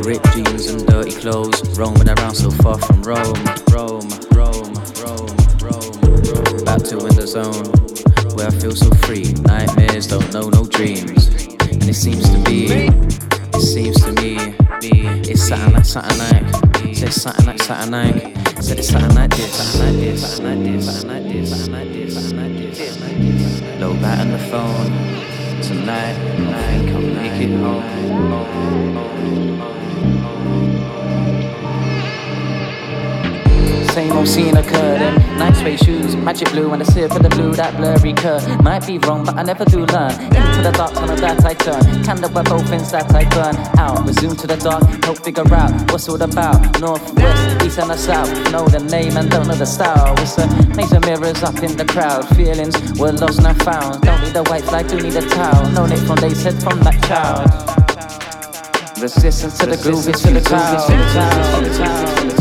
[0.03, 1.63] Ripped jeans and dirty clothes.
[1.79, 3.39] Roaming around so far from Rome.
[3.73, 5.97] Rome, Rome, Rome, Rome.
[6.67, 7.65] Back to in the zone
[8.37, 9.33] where I feel so free.
[9.47, 11.29] Nightmares don't know no dreams.
[11.71, 12.91] And it seems to be,
[13.57, 14.37] it seems to me,
[14.83, 19.53] it's something like something like, says something like something like, said it's something like this,
[19.55, 23.81] something like this, something like this, something like this, something like this, something like this.
[23.81, 24.91] Low bat on the phone
[25.63, 26.17] tonight.
[26.17, 27.97] I think I'll make it home.
[33.97, 37.31] Same old scene occurred in night suede shoes, magic blue, and the sip of the
[37.31, 38.45] blue, that blurry curve.
[38.63, 40.13] Might be wrong, but I never do learn.
[40.13, 42.05] Into the dark tunnel that I turn.
[42.05, 44.07] Candle where both ends that I burn out.
[44.07, 46.79] Resume to the dark, help figure out what's all about.
[46.79, 48.29] North, west, east, and the south.
[48.53, 50.13] Know the name and don't know the style.
[50.21, 52.29] It's a major mirrors up in the crowd.
[52.37, 54.03] Feelings were lost and found.
[54.03, 55.71] Don't need a white flag, do need a towel.
[55.73, 57.49] No need from they said from that child.
[59.01, 60.45] Resistance to the groove, it's to the
[62.29, 62.36] Et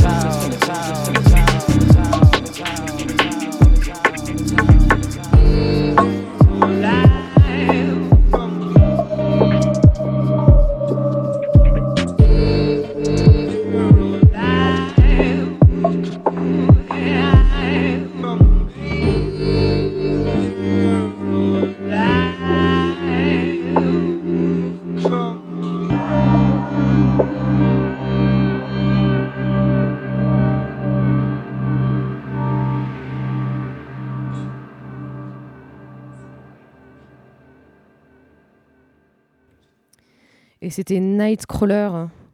[40.76, 41.90] c'était Nightcrawler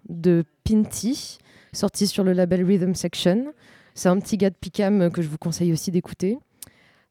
[0.09, 1.37] de Pinty,
[1.73, 3.53] sorti sur le label Rhythm Section.
[3.93, 6.39] C'est un petit gars de Picam que je vous conseille aussi d'écouter.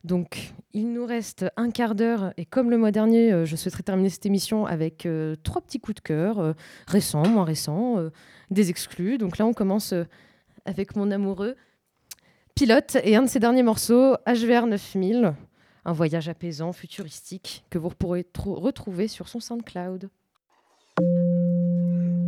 [0.03, 3.85] Donc, il nous reste un quart d'heure et comme le mois dernier, euh, je souhaiterais
[3.85, 6.53] terminer cette émission avec euh, trois petits coups de cœur, euh,
[6.89, 7.99] récents, moins récents,
[8.51, 9.17] des exclus.
[9.17, 9.95] Donc là, on commence
[10.65, 11.55] avec mon amoureux
[12.57, 15.33] Pilote et un de ses derniers morceaux, HVR 9000,
[15.85, 20.11] un voyage apaisant, futuristique, que vous pourrez tro- retrouver sur son SoundCloud.
[21.01, 22.20] うん。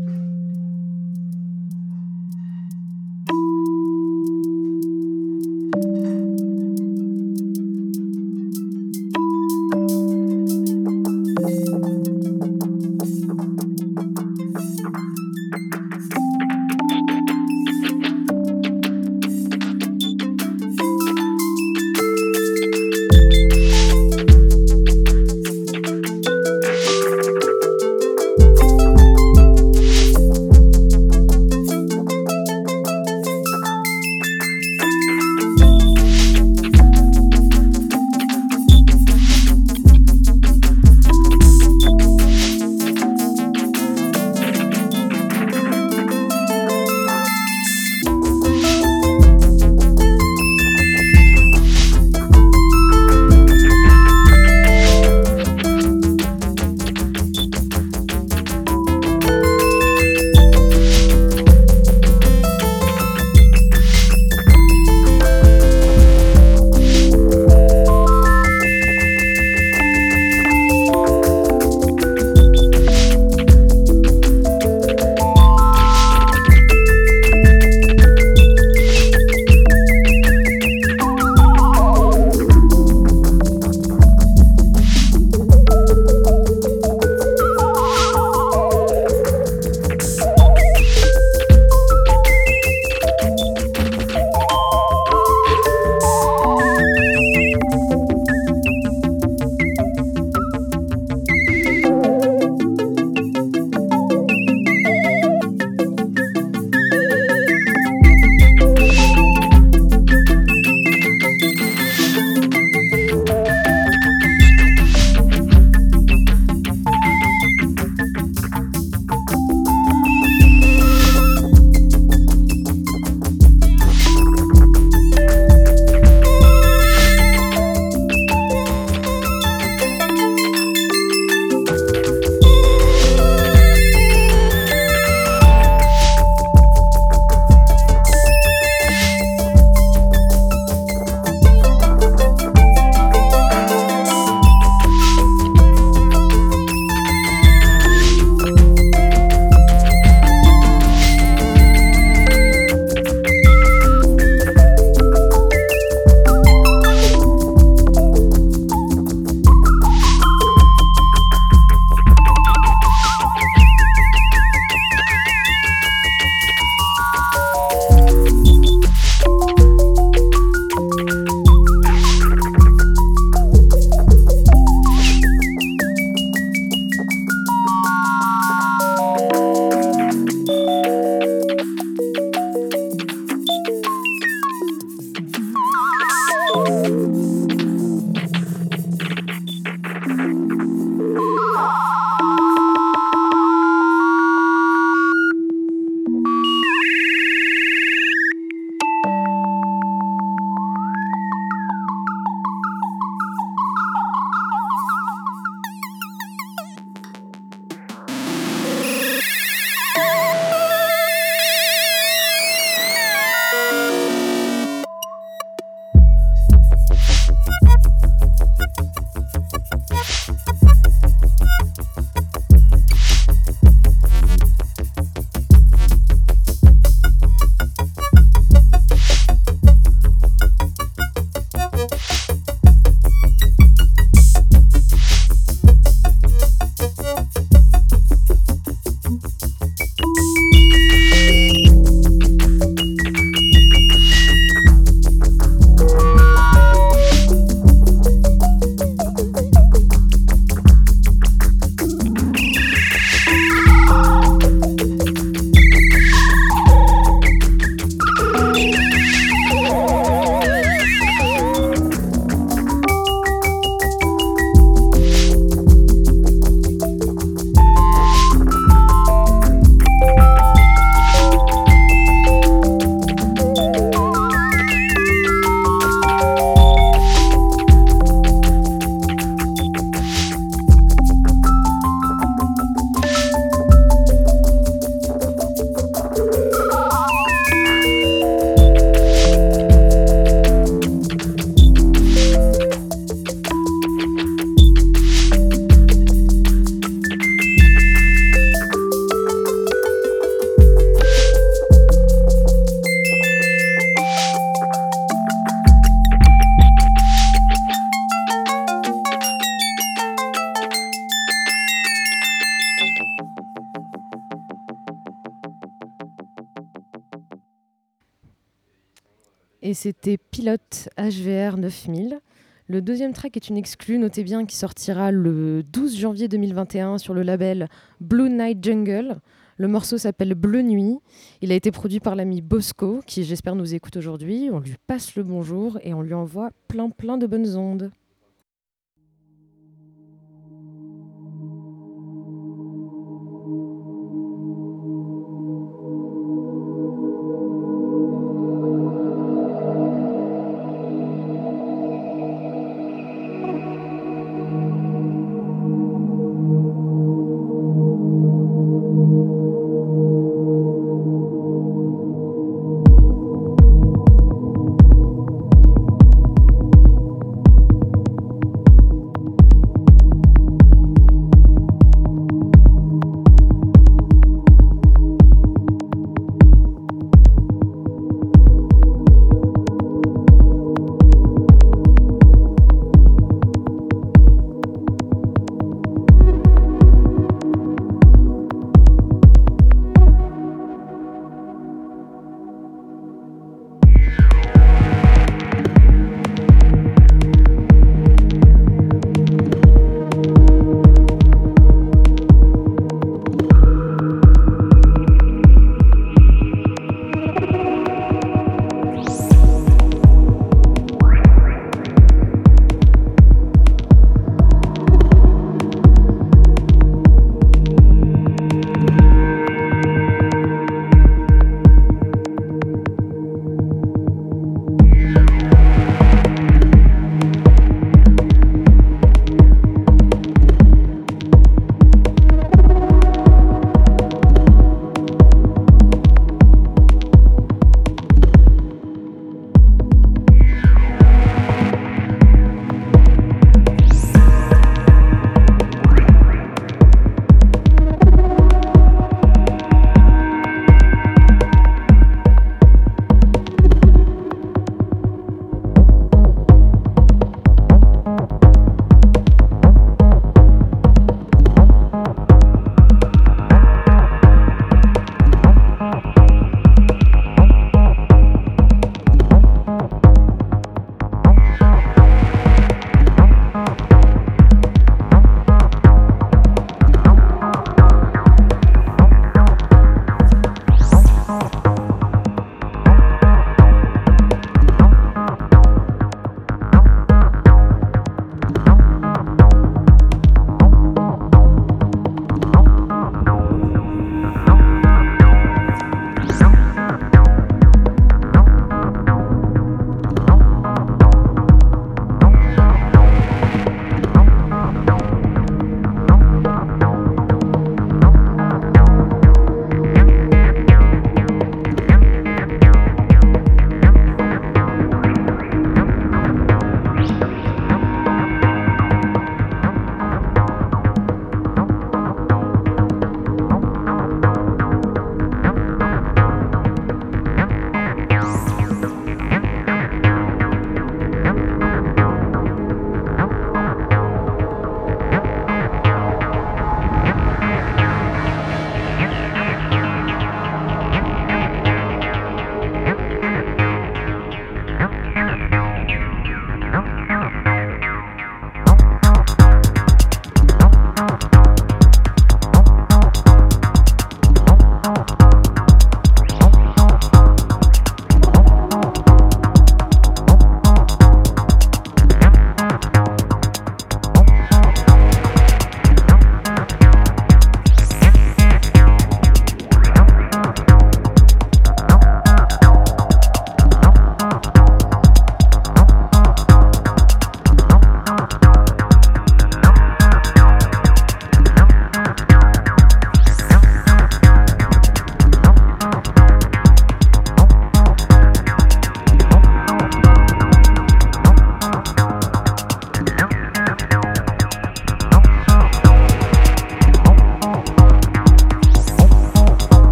[322.82, 327.14] Le deuxième track est une exclue, notez bien, qui sortira le 12 janvier 2021 sur
[327.14, 327.68] le label
[328.00, 329.20] Blue Night Jungle.
[329.56, 330.98] Le morceau s'appelle Bleu Nuit.
[331.42, 334.50] Il a été produit par l'ami Bosco, qui j'espère nous écoute aujourd'hui.
[334.52, 337.92] On lui passe le bonjour et on lui envoie plein plein de bonnes ondes.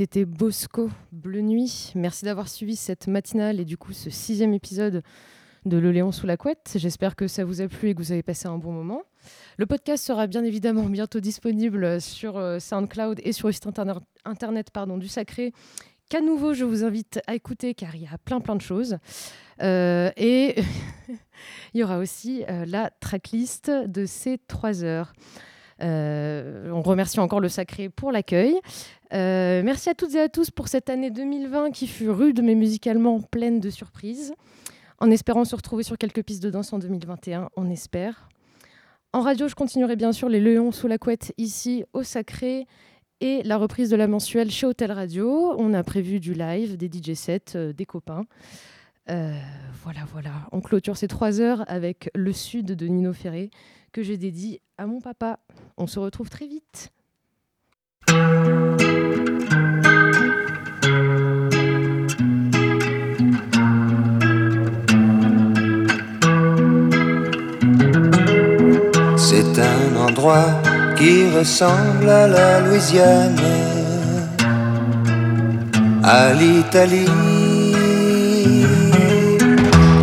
[0.00, 1.92] C'était Bosco Bleu Nuit.
[1.94, 5.02] Merci d'avoir suivi cette matinale et du coup ce sixième épisode
[5.66, 6.72] de Le Léon sous la couette.
[6.76, 9.02] J'espère que ça vous a plu et que vous avez passé un bon moment.
[9.58, 13.66] Le podcast sera bien évidemment bientôt disponible sur euh, SoundCloud et sur le site
[14.24, 15.52] internet, du Sacré,
[16.08, 18.96] qu'à nouveau je vous invite à écouter car il y a plein plein de choses.
[19.60, 20.62] Euh, et
[21.74, 25.12] il y aura aussi euh, la tracklist de ces trois heures.
[25.82, 28.58] Euh, on remercie encore le Sacré pour l'accueil.
[29.12, 32.54] Euh, merci à toutes et à tous pour cette année 2020 qui fut rude mais
[32.54, 34.34] musicalement pleine de surprises.
[34.98, 38.28] En espérant se retrouver sur quelques pistes de danse en 2021, on espère.
[39.12, 42.66] En radio, je continuerai bien sûr les Léons sous la couette ici au Sacré
[43.20, 45.54] et la reprise de la mensuelle chez Hôtel Radio.
[45.58, 48.24] On a prévu du live, des DJ sets, euh, des copains.
[49.82, 50.30] Voilà, voilà.
[50.52, 53.50] On clôture ces trois heures avec Le Sud de Nino Ferré
[53.92, 55.38] que j'ai dédié à mon papa.
[55.76, 56.90] On se retrouve très vite.
[69.16, 70.60] C'est un endroit
[70.96, 73.36] qui ressemble à la Louisiane,
[76.02, 77.06] à l'Italie.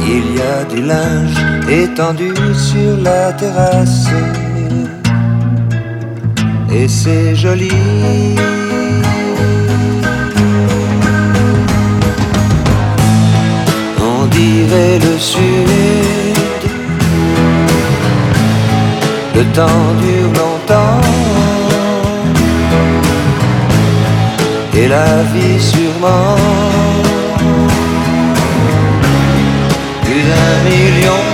[0.10, 4.08] Il y a du linge étendu sur la terrasse,
[6.72, 7.72] et c'est joli.
[14.00, 15.68] On dirait le sud.
[19.36, 21.02] Le temps dure longtemps.
[24.74, 26.36] Et la vie sûrement.
[30.04, 31.27] Plus d'un million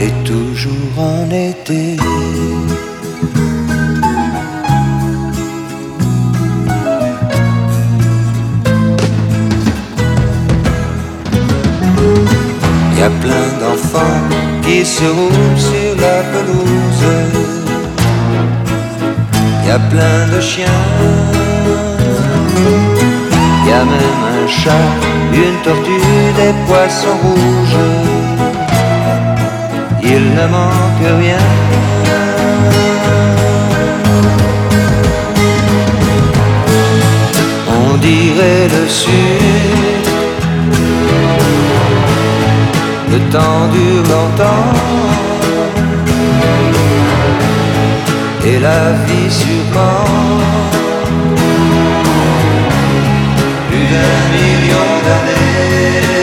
[0.00, 1.96] et toujours en été.
[12.96, 14.00] Y a plein d'enfants
[14.62, 17.57] qui se roulent sur la pelouse.
[19.68, 20.82] Y a plein de chiens.
[23.66, 24.88] Y a même un chat,
[25.34, 27.84] une tortue, des poissons rouges.
[30.02, 31.44] Il ne manque rien.
[37.78, 40.08] On dirait le sud
[43.10, 45.27] le temps dure longtemps
[48.50, 50.04] et la vie sûrement
[53.68, 56.17] plus d'un million d'années